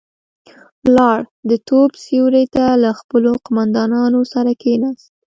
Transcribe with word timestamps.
لاړ، 0.95 1.19
د 1.49 1.51
توت 1.67 1.91
سيورې 2.05 2.43
ته 2.55 2.65
له 2.83 2.89
خپلو 2.99 3.31
قوماندانانو 3.45 4.21
سره 4.33 4.51
کېناست. 4.61 5.09